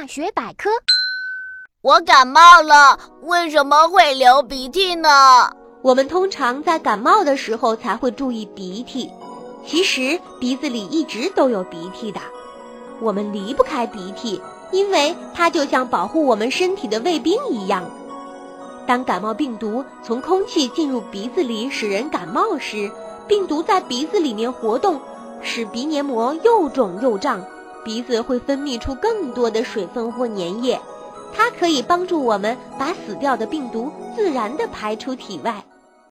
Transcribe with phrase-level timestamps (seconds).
[0.00, 0.70] 大学百科。
[1.82, 5.50] 我感冒了，为什么会流鼻涕呢？
[5.82, 9.10] 我们通常在感冒的时候才会注意鼻涕，
[9.66, 12.20] 其实鼻子里一直都有鼻涕的。
[13.00, 14.40] 我们离不开鼻涕，
[14.70, 17.82] 因为它就像保护我们身体的卫兵一样。
[18.86, 22.88] 当感冒病毒从空气进入鼻子里，使人感冒时，
[23.26, 25.00] 病毒在鼻子里面活动，
[25.42, 27.44] 使鼻黏膜又肿又胀，
[27.88, 30.78] 鼻子会分泌出更多的水分或粘液。
[31.32, 35.64] 它可以帮助我们把死掉的病毒自然地排出体外。